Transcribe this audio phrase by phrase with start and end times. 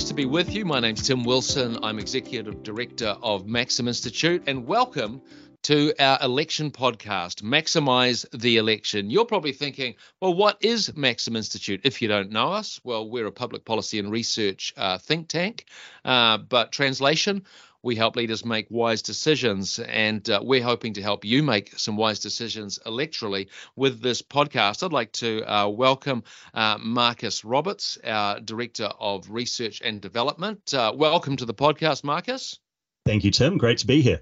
[0.00, 0.64] nice to be with you.
[0.64, 1.76] My name's Tim Wilson.
[1.82, 5.20] I'm Executive Director of Maxim Institute, and welcome
[5.64, 9.10] to our election podcast, Maximize the Election.
[9.10, 11.82] You're probably thinking, well, what is Maxim Institute?
[11.84, 15.66] If you don't know us, well, we're a public policy and research uh, think tank.
[16.02, 17.44] Uh, but translation,
[17.82, 21.96] we help leaders make wise decisions, and uh, we're hoping to help you make some
[21.96, 24.82] wise decisions electorally with this podcast.
[24.82, 30.74] I'd like to uh, welcome uh, Marcus Roberts, our Director of Research and Development.
[30.74, 32.58] Uh, welcome to the podcast, Marcus.
[33.06, 33.56] Thank you, Tim.
[33.56, 34.20] Great to be here.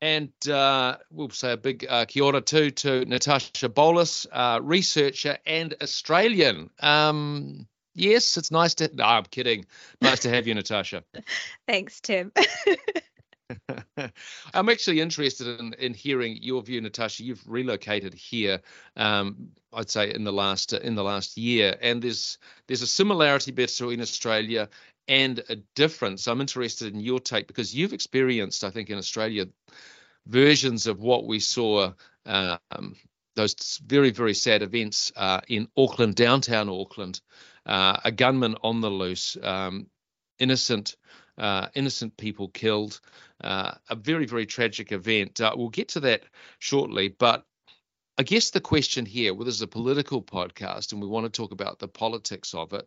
[0.00, 4.26] And uh, we'll say a big uh, kia ora too to Natasha Baulis,
[4.62, 6.70] researcher and Australian.
[6.80, 8.90] Um, Yes, it's nice to.
[8.94, 9.66] No, I'm kidding.
[10.00, 11.04] Nice to have you, Natasha.
[11.68, 12.32] Thanks, Tim.
[14.54, 17.24] I'm actually interested in, in hearing your view, Natasha.
[17.24, 18.60] You've relocated here,
[18.96, 23.50] um, I'd say in the last in the last year, and there's there's a similarity
[23.50, 24.68] between Australia
[25.08, 26.28] and a difference.
[26.28, 29.46] I'm interested in your take because you've experienced, I think, in Australia,
[30.26, 31.92] versions of what we saw.
[32.26, 32.96] Um,
[33.36, 37.20] those very very sad events uh, in Auckland, downtown Auckland,
[37.66, 39.86] uh, a gunman on the loose, um,
[40.38, 40.96] innocent
[41.38, 43.00] uh, innocent people killed,
[43.42, 45.40] uh, a very very tragic event.
[45.40, 46.22] Uh, we'll get to that
[46.58, 47.44] shortly, but
[48.18, 51.30] I guess the question here, well, this is a political podcast, and we want to
[51.30, 52.86] talk about the politics of it.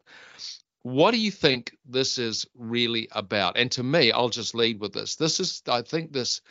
[0.83, 3.57] What do you think this is really about?
[3.57, 5.15] And to me, I'll just lead with this.
[5.15, 6.41] This is, I think, this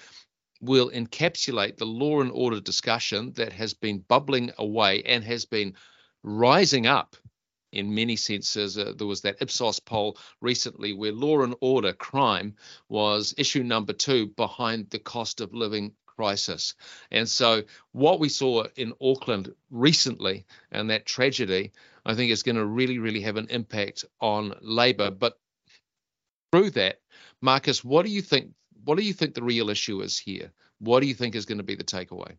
[0.61, 5.75] will encapsulate the law and order discussion that has been bubbling away and has been
[6.25, 7.15] rising up
[7.73, 8.79] in many senses.
[8.79, 12.55] Uh, there was that Ipsos poll recently where law and order crime
[12.89, 16.75] was issue number two behind the cost of living crisis.
[17.11, 21.73] And so, what we saw in Auckland recently and that tragedy,
[22.05, 25.11] I think, is going to really, really have an impact on Labour.
[25.11, 25.39] But
[26.53, 27.01] through that,
[27.41, 28.53] Marcus, what do you think?
[28.85, 30.53] What do you think the real issue is here?
[30.79, 32.37] What do you think is going to be the takeaway?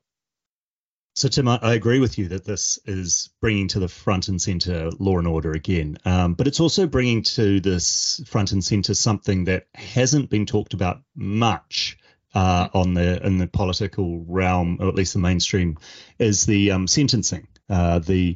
[1.16, 4.42] So, Tim, I, I, agree with you that this is bringing to the front and
[4.42, 8.96] center law and order again, um, but it's also bringing to this front and center
[8.96, 12.00] something that hasn't been talked about much
[12.34, 12.78] uh, mm-hmm.
[12.78, 15.78] on the in the political realm, or at least the mainstream,
[16.18, 18.36] is the um, sentencing, uh, the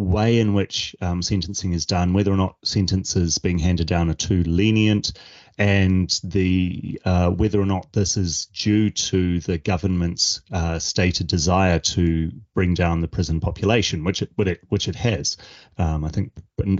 [0.00, 4.14] way in which um, sentencing is done, whether or not sentences being handed down are
[4.14, 5.12] too lenient,
[5.58, 11.78] and the uh, whether or not this is due to the government's uh, stated desire
[11.78, 14.30] to bring down the prison population, which it,
[14.68, 15.36] which it, has.
[15.76, 16.32] Um, I think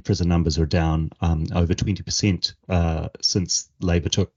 [0.03, 4.33] prison numbers are down um, over 20% uh, since Labour took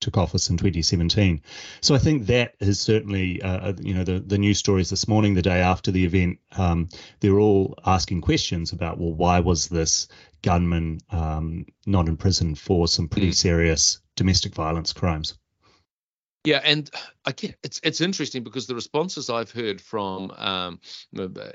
[0.00, 1.42] took office in 2017.
[1.80, 5.06] So I think that is certainly, uh, uh, you know, the, the news stories this
[5.06, 6.88] morning, the day after the event, um,
[7.20, 10.08] they're all asking questions about, well, why was this
[10.42, 13.34] gunman um, not in prison for some pretty mm.
[13.34, 15.38] serious domestic violence crimes?
[16.44, 16.90] Yeah, and
[17.26, 20.80] again, it's it's interesting because the responses I've heard from um,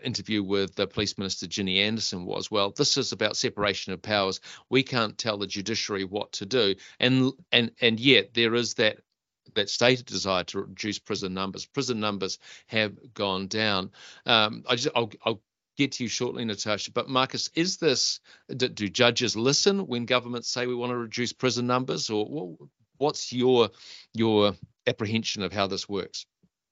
[0.03, 4.39] interview with the police minister Ginny Andersen was, well, this is about separation of powers.
[4.69, 8.97] We can't tell the judiciary what to do, and and and yet there is that
[9.55, 11.65] that stated desire to reduce prison numbers.
[11.65, 13.91] Prison numbers have gone down.
[14.25, 15.41] Um, I just I'll, I'll
[15.77, 16.91] get to you shortly, Natasha.
[16.91, 18.19] But Marcus, is this
[18.55, 22.55] do, do judges listen when governments say we want to reduce prison numbers, or
[22.97, 23.69] what's your
[24.13, 24.53] your
[24.87, 26.25] apprehension of how this works?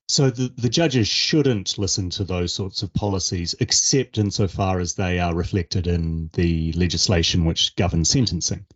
[0.08, 5.18] So the, the judges shouldn't listen to those sorts of policies, except insofar as they
[5.18, 8.66] are reflected in the legislation which governs sentencing.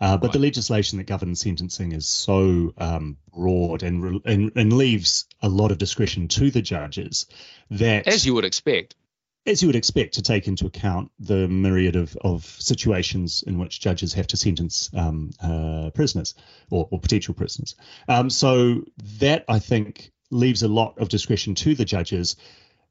[0.00, 0.34] Uh, but right.
[0.34, 5.72] the legislation that governs sentencing is so um, broad and, and and leaves a lot
[5.72, 7.26] of discretion to the judges
[7.70, 8.94] that, as you would expect,
[9.48, 13.80] as you would expect, to take into account the myriad of, of situations in which
[13.80, 16.34] judges have to sentence um, uh, prisoners
[16.70, 17.74] or, or, potential prisoners.
[18.08, 18.84] Um, so
[19.18, 22.36] that I think leaves a lot of discretion to the judges.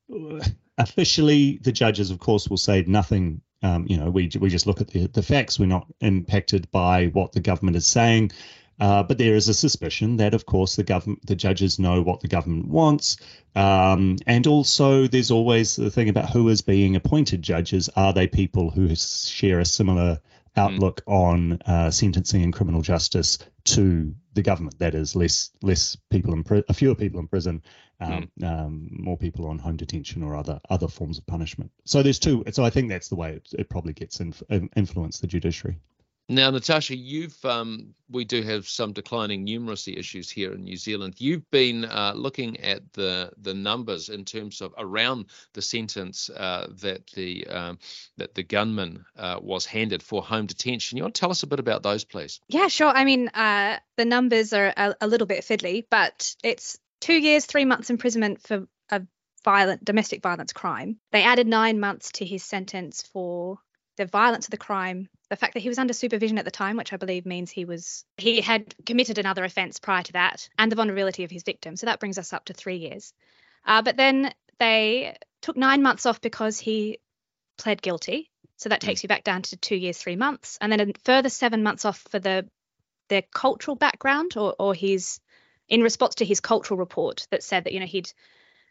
[0.79, 3.41] Officially, the judges, of course, will say nothing.
[3.63, 5.59] Um, you know, we we just look at the the facts.
[5.59, 8.31] We're not impacted by what the government is saying.
[8.79, 12.19] Uh, but there is a suspicion that, of course, the government, the judges know what
[12.19, 13.17] the government wants,
[13.55, 17.89] um, and also there's always the thing about who is being appointed judges.
[17.95, 20.19] Are they people who share a similar
[20.55, 21.13] outlook mm.
[21.13, 24.77] on uh, sentencing and criminal justice to the government?
[24.77, 27.63] That is, less less people in pri- fewer people in prison,
[27.99, 28.47] um, mm.
[28.47, 31.71] um, more people on home detention or other other forms of punishment.
[31.85, 32.43] So there's two.
[32.51, 34.43] So I think that's the way it, it probably gets inf-
[34.75, 35.79] influence the judiciary.
[36.29, 41.15] Now, Natasha, you've um, we do have some declining numeracy issues here in New Zealand.
[41.19, 46.67] You've been uh, looking at the the numbers in terms of around the sentence uh,
[46.81, 47.79] that the um,
[48.17, 50.97] that the gunman uh, was handed for home detention.
[50.97, 52.41] You want to tell us a bit about those, please?
[52.49, 52.89] Yeah, sure.
[52.89, 57.45] I mean, uh, the numbers are a, a little bit fiddly, but it's two years,
[57.45, 59.01] three months imprisonment for a
[59.45, 60.97] violent domestic violence crime.
[61.13, 63.59] They added nine months to his sentence for
[63.97, 66.77] the violence of the crime, the fact that he was under supervision at the time,
[66.77, 70.71] which I believe means he was he had committed another offence prior to that, and
[70.71, 71.75] the vulnerability of his victim.
[71.75, 73.13] So that brings us up to three years.
[73.65, 76.99] Uh, but then they took nine months off because he
[77.57, 78.31] pled guilty.
[78.55, 81.29] So that takes you back down to two years, three months, and then a further
[81.29, 82.47] seven months off for the
[83.09, 85.19] their cultural background or or his
[85.67, 88.11] in response to his cultural report that said that you know he'd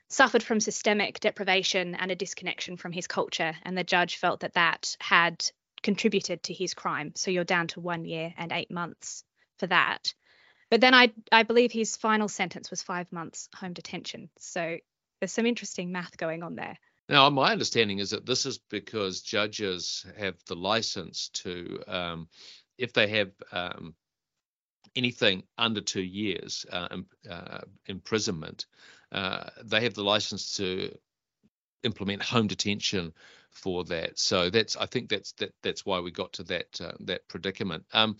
[0.08, 4.54] suffered from systemic deprivation and a disconnection from his culture, and the judge felt that
[4.54, 5.44] that had
[5.82, 7.12] contributed to his crime.
[7.14, 9.24] So you're down to one year and eight months
[9.58, 10.14] for that.
[10.70, 14.30] But then I I believe his final sentence was five months home detention.
[14.38, 14.78] So
[15.20, 16.76] there's some interesting math going on there.
[17.08, 22.28] Now, my understanding is that this is because judges have the license to, um,
[22.78, 23.94] if they have um,
[24.96, 26.88] anything under two years uh,
[27.30, 28.66] uh, imprisonment,
[29.16, 30.96] uh, they have the license to
[31.82, 33.12] implement home detention
[33.50, 34.18] for that.
[34.18, 37.84] So that's I think that's that that's why we got to that uh, that predicament.
[37.92, 38.16] Um,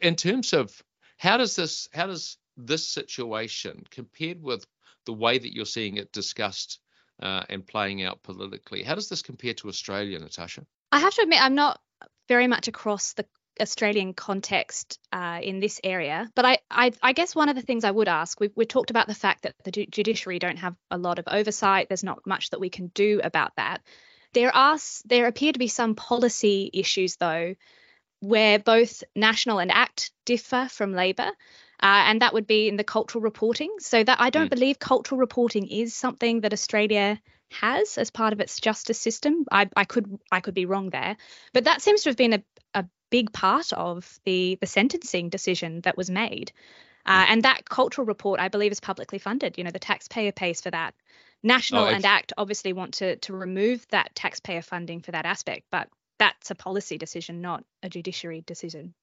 [0.00, 0.82] in terms of
[1.18, 4.66] how does this how does this situation compared with
[5.04, 6.80] the way that you're seeing it discussed
[7.22, 10.64] uh, and playing out politically, how does this compare to Australia, Natasha?
[10.92, 11.80] I have to admit, I'm not
[12.28, 13.26] very much across the
[13.60, 16.30] Australian context uh, in this area.
[16.34, 18.90] But I, I, I, guess one of the things I would ask, we've, we talked
[18.90, 21.88] about the fact that the judiciary don't have a lot of oversight.
[21.88, 23.82] There's not much that we can do about that.
[24.32, 27.54] There are there appear to be some policy issues though,
[28.20, 31.30] where both national and ACT differ from Labour.
[31.82, 33.74] Uh, and that would be in the cultural reporting.
[33.80, 34.50] So that I don't mm.
[34.50, 37.20] believe cultural reporting is something that Australia
[37.50, 39.44] has as part of its justice system.
[39.50, 41.16] I, I could I could be wrong there,
[41.52, 42.42] but that seems to have been a,
[42.74, 46.50] a big part of the the sentencing decision that was made.
[47.04, 49.58] Uh, and that cultural report, I believe, is publicly funded.
[49.58, 50.94] You know, the taxpayer pays for that.
[51.42, 55.66] National oh, and ACT obviously want to to remove that taxpayer funding for that aspect,
[55.70, 55.88] but
[56.18, 58.94] that's a policy decision, not a judiciary decision.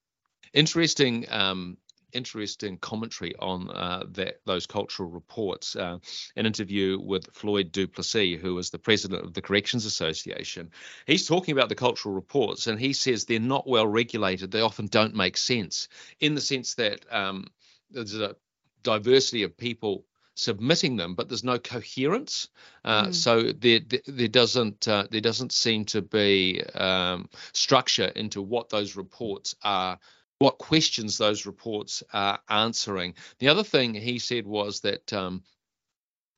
[0.54, 1.78] Interesting um,
[2.14, 5.76] interesting commentary on uh, that, those cultural reports.
[5.76, 5.98] Uh,
[6.36, 10.72] an interview with Floyd du Plessis, who is the president of the Corrections Association.
[11.06, 14.52] He's talking about the cultural reports, and he says they're not well regulated.
[14.52, 15.88] They often don't make sense
[16.20, 17.48] in the sense that um,
[17.92, 18.36] there's a
[18.84, 20.06] diversity of people
[20.40, 22.48] submitting them, but there's no coherence.
[22.86, 23.14] Uh, mm.
[23.14, 28.96] So there, there, doesn't uh, there doesn't seem to be um, structure into what those
[28.96, 30.00] reports are
[30.40, 33.14] what questions those reports are answering.
[33.40, 35.44] The other thing he said was that um,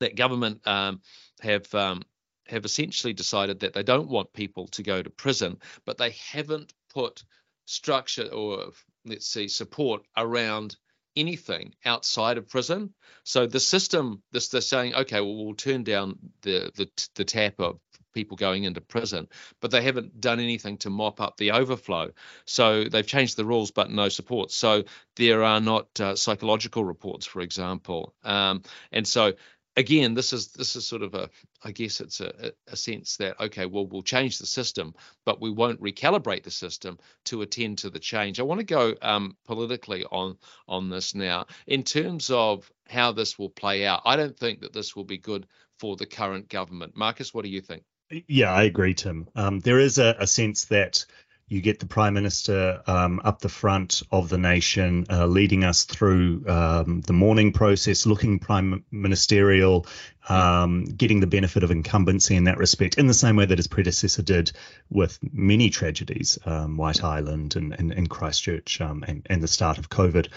[0.00, 1.00] that government um,
[1.40, 2.02] have um,
[2.48, 6.74] have essentially decided that they don't want people to go to prison, but they haven't
[6.92, 7.24] put
[7.64, 8.72] structure or
[9.04, 10.76] let's see support around
[11.14, 12.92] anything outside of prison.
[13.24, 17.54] So the system, this they're saying, okay, well we'll turn down the the the tap
[17.60, 17.78] of
[18.12, 19.28] people going into prison,
[19.60, 22.10] but they haven't done anything to mop up the overflow.
[22.44, 24.50] So they've changed the rules, but no support.
[24.50, 24.84] So
[25.16, 28.14] there are not uh, psychological reports, for example.
[28.24, 28.62] Um,
[28.92, 29.32] and so
[29.76, 31.30] again, this is this is sort of a,
[31.62, 35.50] I guess it's a, a sense that okay, well, we'll change the system, but we
[35.50, 38.38] won't recalibrate the system to attend to the change.
[38.40, 40.36] I want to go um, politically on
[40.68, 44.02] on this now in terms of how this will play out.
[44.04, 45.46] I don't think that this will be good
[45.78, 46.96] for the current government.
[46.96, 47.82] Marcus, what do you think?
[48.12, 49.28] Yeah, I agree, Tim.
[49.34, 51.06] Um, there is a, a, sense that
[51.48, 55.84] you get the prime minister um, up the front of the nation, uh, leading us
[55.84, 59.86] through um, the mourning process, looking prime ministerial,
[60.28, 63.66] um, getting the benefit of incumbency in that respect, in the same way that his
[63.66, 64.52] predecessor did
[64.90, 69.78] with many tragedies, um, White Island and, and, and Christchurch um, and, and, the start
[69.78, 70.28] of COVID.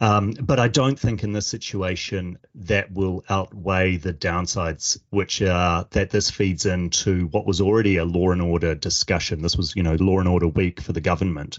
[0.00, 5.86] Um, but I don't think in this situation that will outweigh the downsides, which are
[5.90, 9.42] that this feeds into what was already a law and order discussion.
[9.42, 11.58] This was, you know, law and order week for the government.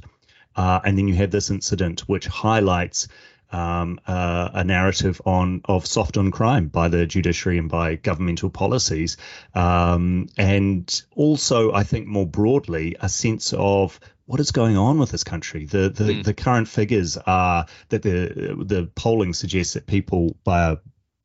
[0.56, 3.08] Uh, and then you have this incident which highlights
[3.52, 8.50] um, uh, a narrative on of soft on crime by the judiciary and by governmental
[8.50, 9.18] policies,
[9.56, 15.12] um, and also I think more broadly a sense of what is going on with
[15.12, 15.66] this country.
[15.66, 16.24] The the, mm.
[16.24, 20.78] the current figures are that the the polling suggests that people by a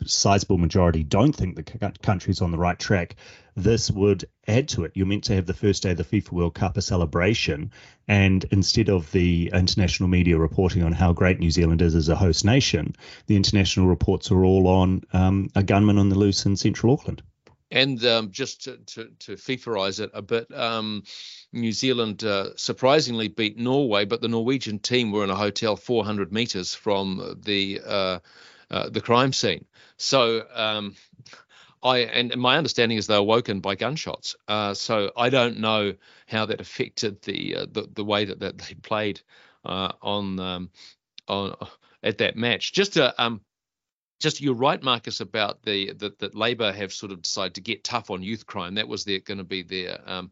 [0.07, 3.17] sizable majority don't think the country's on the right track,
[3.57, 4.93] this would add to it.
[4.95, 7.71] You're meant to have the first day of the FIFA World Cup a celebration,
[8.09, 12.17] and instead of the international media reporting on how great New Zealand is as a
[12.17, 12.95] host nation,
[13.27, 17.23] the international reports are all on um, a gunman on the loose in central Auckland.
[17.71, 21.05] And um, just to, to, to FIFAize it a bit, um,
[21.55, 26.33] New Zealand uh, surprisingly beat Norway, but the Norwegian team were in a hotel 400
[26.33, 28.19] meters from the uh,
[28.73, 29.65] uh, the crime scene.
[29.99, 30.97] So um,
[31.83, 34.35] I and my understanding is they were woken by gunshots.
[34.49, 35.95] Uh, so I don't know
[36.27, 39.21] how that affected the uh, the, the way that, that they played
[39.65, 40.71] uh, on um,
[41.29, 41.55] on
[42.03, 42.73] at that match.
[42.73, 43.41] Just to um,
[44.21, 47.85] just you're right, Marcus, about the that that Labour have sort of decided to get
[47.85, 48.77] tough on youth crime.
[48.77, 50.31] That was their going to be their um,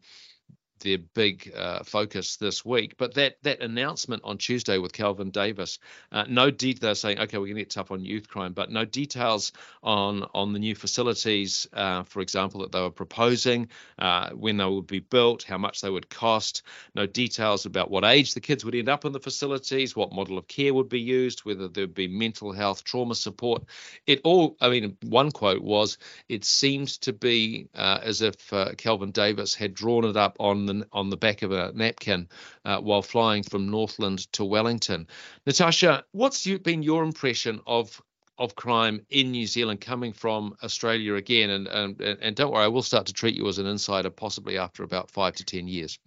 [0.81, 2.95] their big uh, focus this week.
[2.97, 5.79] But that that announcement on Tuesday with Kelvin Davis,
[6.11, 8.85] uh, no details saying okay we're going to get tough on youth crime, but no
[8.85, 9.51] details
[9.83, 13.69] on on the new facilities, uh, for example, that they were proposing,
[13.99, 16.63] uh, when they would be built, how much they would cost.
[16.95, 20.37] No details about what age the kids would end up in the facilities, what model
[20.37, 23.63] of care would be used, whether there'd be mental health, trauma support.
[24.07, 25.97] It all, I mean, one quote was,
[26.27, 30.65] it seems to be uh, as if uh, Kelvin Davis had drawn it up on
[30.79, 32.27] the, on the back of a napkin
[32.65, 35.07] uh, while flying from Northland to Wellington.
[35.45, 38.01] Natasha, what's you, been your impression of
[38.37, 41.49] of crime in New Zealand coming from Australia again?
[41.49, 44.57] And, and and don't worry, I will start to treat you as an insider possibly
[44.57, 45.99] after about five to ten years.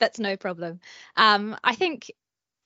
[0.00, 0.80] That's no problem.
[1.16, 2.12] Um, I think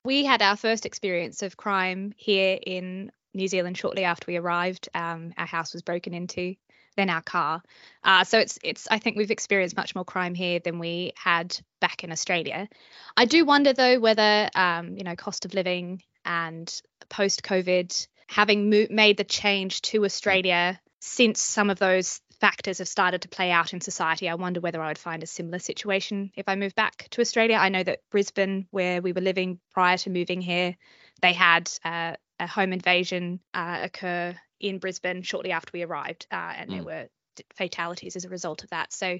[0.03, 4.89] we had our first experience of crime here in New Zealand shortly after we arrived.
[4.93, 6.55] Um, our house was broken into
[6.99, 7.61] than our car.
[8.03, 11.57] Uh, so it's it's I think we've experienced much more crime here than we had
[11.79, 12.67] back in Australia.
[13.15, 18.69] I do wonder though whether um, you know cost of living and post COVID having
[18.69, 23.49] mo- made the change to Australia since some of those factors have started to play
[23.49, 24.27] out in society.
[24.27, 27.55] I wonder whether I would find a similar situation if I moved back to Australia.
[27.55, 30.75] I know that Brisbane, where we were living prior to moving here,
[31.21, 36.53] they had uh, a home invasion uh, occur in Brisbane shortly after we arrived, uh,
[36.55, 36.75] and mm.
[36.75, 37.07] there were
[37.55, 38.91] fatalities as a result of that.
[38.91, 39.17] So,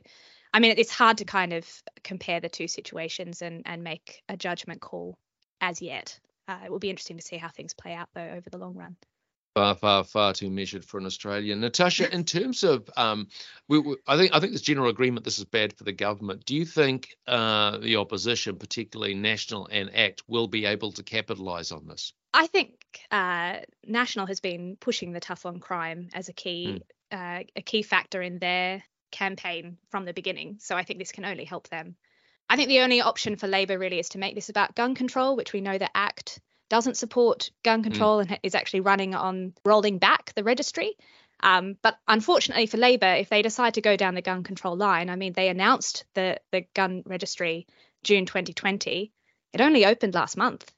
[0.54, 1.68] I mean, it's hard to kind of
[2.04, 5.18] compare the two situations and and make a judgment call
[5.62, 6.20] as yet.
[6.48, 8.74] Uh, it will be interesting to see how things play out though over the long
[8.74, 8.96] run
[9.54, 11.62] far, far, far too measured for an Australian.
[11.62, 13.28] Natasha, in terms of, um,
[13.68, 16.46] we, we, I think I think there's general agreement this is bad for the government.
[16.46, 21.72] Do you think uh, the opposition, particularly National and ACT, will be able to capitalise
[21.72, 22.14] on this?
[22.34, 22.76] I think
[23.12, 27.40] uh, National has been pushing the tough on crime as a key mm.
[27.42, 30.58] uh, a key factor in their campaign from the beginning.
[30.60, 31.96] So I think this can only help them.
[32.52, 35.36] I think the only option for Labour really is to make this about gun control,
[35.36, 36.40] which we know that ACT
[36.70, 37.90] doesn't support gun hmm.
[37.90, 38.30] control mm.
[38.30, 40.96] and is actually running on rolling back the registry.
[41.42, 45.10] Um, but unfortunately for Labour, if they decide to go down the gun control line,
[45.10, 47.68] I mean, they announced the the gun registry
[48.04, 49.12] June 2020.
[49.54, 50.72] It only opened last month.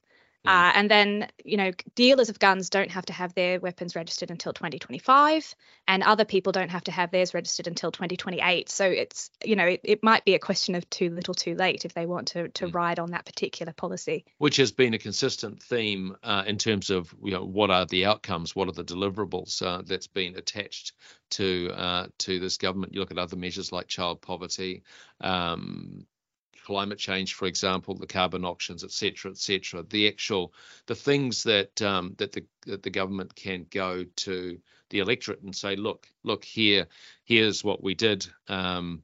[0.46, 4.32] Uh, and then, you know, dealers of guns don't have to have their weapons registered
[4.32, 5.56] until 2025,
[5.88, 8.68] and other people don't have to have theirs registered until 2028.
[8.68, 11.86] So it's, you know, it, it might be a question of too little, too late
[11.86, 12.74] if they want to to mm.
[12.74, 14.26] ride on that particular policy.
[14.40, 18.06] Which has been a consistent theme uh, in terms of, you know, what are the
[18.06, 20.94] outcomes, what are the deliverables uh, that's been attached
[21.32, 22.94] to uh, to this government.
[22.94, 24.84] You look at other measures like child poverty,
[25.20, 26.06] um,
[26.72, 30.54] climate change, for example, the carbon auctions, et cetera, et cetera, the actual
[30.86, 34.58] the things that um, that the that the government can go to
[34.90, 36.88] the electorate and say, look, look here,
[37.26, 38.28] here's what we did.
[38.48, 39.04] Um,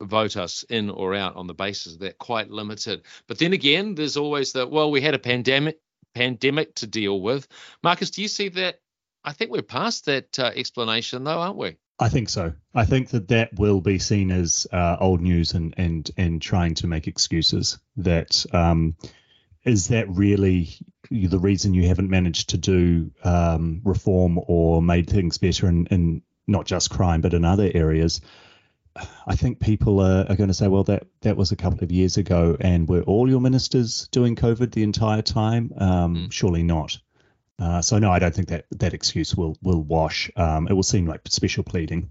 [0.00, 3.02] vote us in or out on the basis of that quite limited.
[3.28, 4.70] But then again, there's always that.
[4.70, 5.78] Well, we had a pandemic
[6.14, 7.48] pandemic to deal with.
[7.82, 8.80] Marcus, do you see that?
[9.24, 11.76] I think we're past that uh, explanation, though, aren't we?
[11.98, 12.52] I think so.
[12.74, 16.74] I think that that will be seen as uh, old news and and and trying
[16.76, 17.78] to make excuses.
[17.96, 18.96] That um,
[19.64, 20.70] is that really
[21.10, 26.22] the reason you haven't managed to do um, reform or made things better in, in
[26.46, 28.20] not just crime but in other areas.
[29.26, 31.92] I think people are, are going to say, well, that that was a couple of
[31.92, 35.72] years ago, and were all your ministers doing COVID the entire time?
[35.78, 36.32] Um, mm.
[36.32, 36.98] Surely not.
[37.58, 40.30] Uh, so no, I don't think that that excuse will will wash.
[40.36, 42.10] Um, it will seem like special pleading.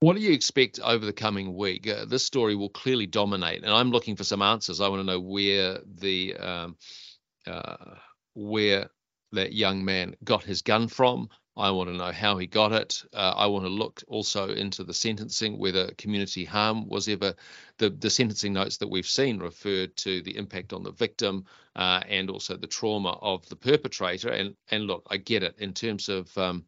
[0.00, 1.86] What do you expect over the coming week?
[1.86, 4.80] Uh, this story will clearly dominate, and I'm looking for some answers.
[4.80, 6.76] I want to know where the um,
[7.46, 7.96] uh,
[8.34, 8.90] where
[9.32, 11.28] that young man got his gun from.
[11.56, 13.02] I want to know how he got it.
[13.12, 17.34] Uh, I want to look also into the sentencing, whether community harm was ever
[17.78, 21.44] the, the sentencing notes that we've seen referred to the impact on the victim
[21.76, 24.30] uh, and also the trauma of the perpetrator.
[24.30, 26.64] And and look, I get it in terms of um,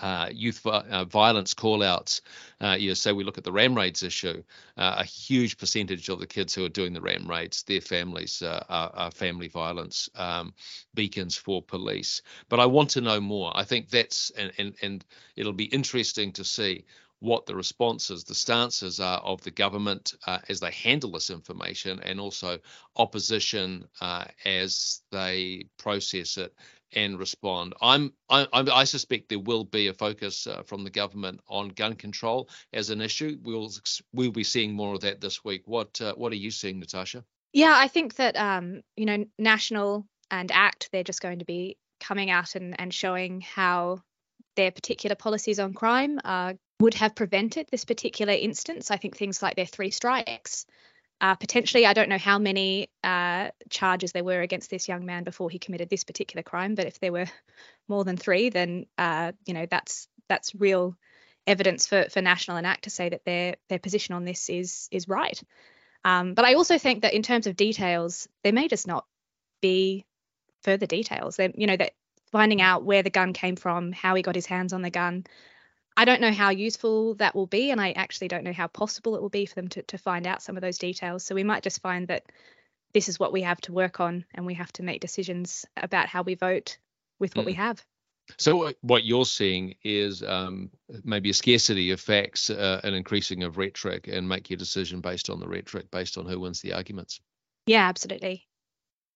[0.00, 2.20] uh, youth uh, violence callouts.
[2.60, 4.42] Uh, you know, say we look at the ram raids issue,
[4.76, 8.42] uh, a huge percentage of the kids who are doing the ram raids, their families
[8.42, 10.52] uh, are, are, family violence um,
[10.94, 12.22] beacons for police.
[12.48, 13.52] But I want to know more.
[13.54, 15.04] I think that's and and, and
[15.36, 16.84] it'll be interesting to see
[17.20, 21.98] what the responses, the stances are of the government uh, as they handle this information,
[22.04, 22.58] and also
[22.96, 26.54] opposition uh, as they process it
[26.92, 27.74] and respond.
[27.80, 31.94] I'm, I, I suspect there will be a focus uh, from the government on gun
[31.94, 33.38] control as an issue.
[33.42, 33.70] We'll
[34.12, 35.62] we'll be seeing more of that this week.
[35.66, 37.24] What uh, what are you seeing, Natasha?
[37.52, 41.76] Yeah, I think that um, you know, national and ACT, they're just going to be
[42.00, 44.02] coming out and, and showing how
[44.56, 48.90] their particular policies on crime uh, would have prevented this particular instance.
[48.90, 50.66] I think things like their three strikes
[51.20, 55.24] uh, potentially, I don't know how many uh, charges there were against this young man
[55.24, 57.26] before he committed this particular crime, but if there were
[57.88, 60.96] more than three, then uh, you know that's that's real
[61.46, 64.88] evidence for for National and ACT to say that their their position on this is
[64.92, 65.42] is right.
[66.04, 69.04] Um, but I also think that in terms of details, there may just not
[69.60, 70.06] be
[70.62, 71.36] further details.
[71.36, 71.92] They, you know, that
[72.30, 75.24] finding out where the gun came from, how he got his hands on the gun,
[75.98, 79.16] I don't know how useful that will be, and I actually don't know how possible
[79.16, 81.24] it will be for them to, to find out some of those details.
[81.24, 82.22] So we might just find that
[82.92, 86.06] this is what we have to work on, and we have to make decisions about
[86.06, 86.78] how we vote
[87.18, 87.46] with what mm.
[87.46, 87.84] we have.
[88.36, 90.70] So what you're seeing is um,
[91.02, 95.28] maybe a scarcity of facts, uh, an increasing of rhetoric, and make your decision based
[95.28, 97.20] on the rhetoric, based on who wins the arguments.
[97.66, 98.46] Yeah, absolutely.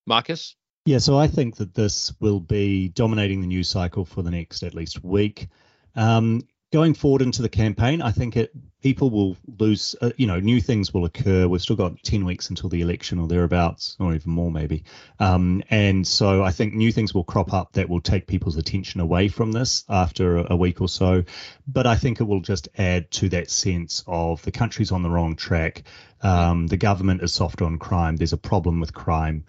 [0.05, 0.57] Marcus.
[0.85, 4.65] Yeah, so I think that this will be dominating the news cycle for the next
[4.65, 5.47] at least week.
[5.95, 8.53] Um, going forward into the campaign, I think it
[8.83, 9.95] people will lose.
[10.01, 11.47] Uh, you know, new things will occur.
[11.47, 14.85] We've still got ten weeks until the election, or thereabouts, or even more maybe.
[15.21, 19.01] Um, and so I think new things will crop up that will take people's attention
[19.01, 21.25] away from this after a, week or so.
[21.67, 25.11] But I think it will just add to that sense of the country's on the
[25.11, 25.85] wrong track.
[26.23, 28.17] Um, the government is soft on crime.
[28.17, 29.45] There's a problem with crime.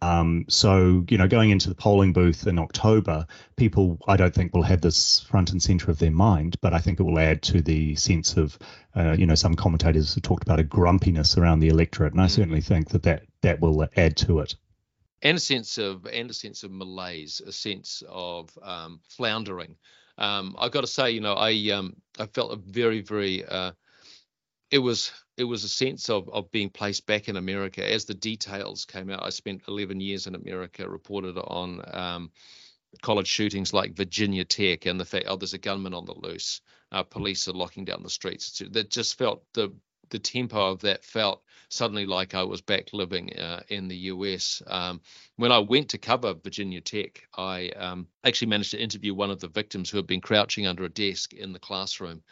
[0.00, 4.54] Um, so, you know, going into the polling booth in October, people, I don't think,
[4.54, 7.42] will have this front and center of their mind, but I think it will add
[7.42, 8.58] to the sense of,
[8.94, 12.26] uh, you know, some commentators have talked about a grumpiness around the electorate, and I
[12.26, 12.30] mm.
[12.30, 14.54] certainly think that that, that will add to it.
[15.22, 19.76] And a sense of and a sense of malaise, a sense of um, floundering.
[20.18, 23.72] Um, I've got to say, you know, I um, I felt a very very uh,
[24.70, 28.14] it was it was a sense of of being placed back in America as the
[28.14, 29.22] details came out.
[29.22, 32.30] I spent 11 years in America, reported on um,
[33.02, 36.60] college shootings like Virginia Tech and the fact oh there's a gunman on the loose.
[36.92, 38.62] Uh, police are locking down the streets.
[38.70, 39.72] That just felt the
[40.10, 44.62] the tempo of that felt suddenly like I was back living uh, in the US.
[44.68, 45.00] Um,
[45.34, 49.40] when I went to cover Virginia Tech, I um, actually managed to interview one of
[49.40, 52.22] the victims who had been crouching under a desk in the classroom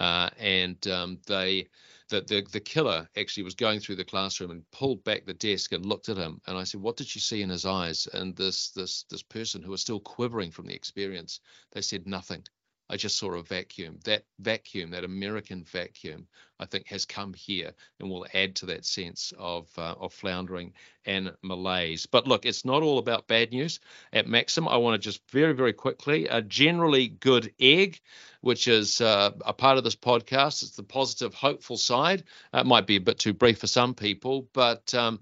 [0.00, 1.68] uh, and um, they
[2.08, 5.72] the, the the killer actually was going through the classroom and pulled back the desk
[5.72, 8.08] and looked at him and I said what did you see in his eyes?
[8.14, 11.40] And this this this person who was still quivering from the experience
[11.72, 12.42] they said nothing
[12.90, 14.00] I just saw a vacuum.
[14.04, 16.26] That vacuum, that American vacuum,
[16.58, 20.72] I think has come here and will add to that sense of uh, of floundering
[21.06, 22.06] and malaise.
[22.06, 23.78] But look, it's not all about bad news.
[24.12, 28.00] At Maxim, I want to just very, very quickly, a generally good egg,
[28.40, 30.64] which is uh, a part of this podcast.
[30.64, 32.24] It's the positive, hopeful side.
[32.52, 35.20] It might be a bit too brief for some people, but um,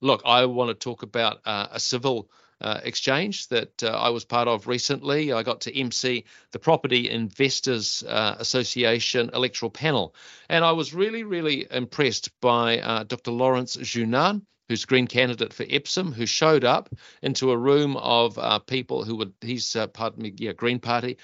[0.00, 4.24] look, I want to talk about uh, a civil uh, exchange that uh, I was
[4.24, 5.32] part of recently.
[5.32, 10.14] I got to MC the Property Investors uh, Association electoral panel,
[10.48, 13.30] and I was really, really impressed by uh, Dr.
[13.30, 14.42] Lawrence Xu-Nan.
[14.68, 16.12] Who's Green candidate for Epsom?
[16.12, 16.90] Who showed up
[17.22, 21.16] into a room of uh, people who would he's uh, pardon me, yeah, Green Party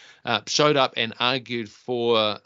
[0.47, 2.39] showed up and argued for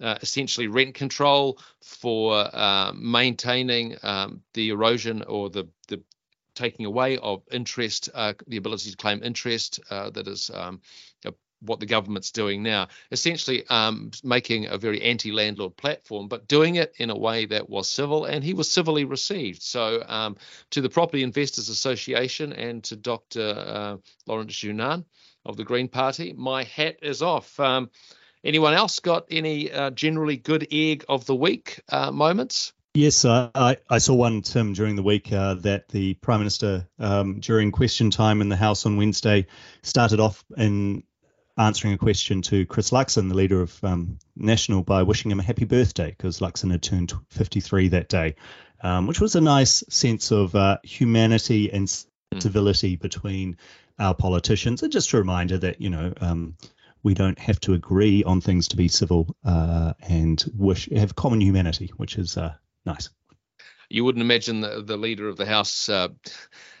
[0.00, 2.48] essentially rent control, for
[2.94, 6.02] maintaining um, the erosion or the the
[6.56, 10.80] taking away of interest, uh, the ability to claim interest uh, that is um,
[11.60, 16.94] what the government's doing now, essentially um, making a very anti-landlord platform, but doing it
[16.98, 19.62] in a way that was civil, and he was civilly received.
[19.62, 20.36] So, um,
[20.70, 23.54] to the Property Investors Association and to Dr.
[23.56, 25.04] Uh, Lawrence Xu-Nan
[25.44, 27.58] of the Green Party, my hat is off.
[27.58, 27.90] Um,
[28.44, 32.72] anyone else got any uh, generally good egg of the week uh, moments?
[32.96, 37.40] Yes, I, I saw one, Tim, during the week uh, that the Prime Minister, um,
[37.40, 39.48] during question time in the House on Wednesday,
[39.82, 41.02] started off in
[41.58, 45.42] answering a question to Chris Luxon, the leader of um, National, by wishing him a
[45.42, 48.36] happy birthday because Luxon had turned 53 that day,
[48.80, 51.90] um, which was a nice sense of uh, humanity and
[52.32, 52.40] hmm.
[52.40, 53.58] civility between
[53.98, 54.82] our politicians.
[54.82, 56.56] And just a reminder that, you know, um,
[57.02, 61.42] we don't have to agree on things to be civil uh, and wish have common
[61.42, 62.54] humanity, which is uh,
[62.86, 63.10] nice.
[63.88, 66.08] You wouldn't imagine the, the leader of the House uh,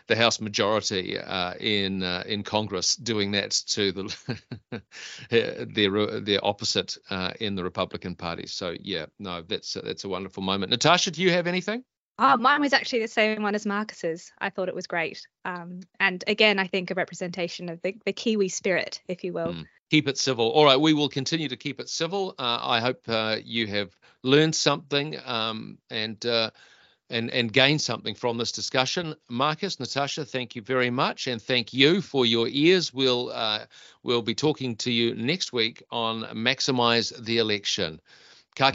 [0.08, 4.82] the House majority uh, in uh, in Congress doing that to the
[5.74, 8.46] their their opposite uh, in the Republican Party.
[8.46, 10.70] So yeah, no, that's that's a wonderful moment.
[10.70, 11.84] Natasha, do you have anything?
[12.18, 14.32] Oh, mine was actually the same one as Marcus's.
[14.38, 15.26] I thought it was great.
[15.44, 19.52] Um, and again, I think a representation of the, the Kiwi spirit, if you will.
[19.52, 19.66] Mm.
[19.90, 20.50] Keep it civil.
[20.50, 22.34] All right, we will continue to keep it civil.
[22.38, 26.50] Uh, I hope uh, you have learned something um, and uh,
[27.08, 29.14] and and gained something from this discussion.
[29.28, 32.92] Marcus, Natasha, thank you very much, and thank you for your ears.
[32.92, 33.66] We'll uh,
[34.02, 38.00] we'll be talking to you next week on maximise the election.
[38.56, 38.72] Ka.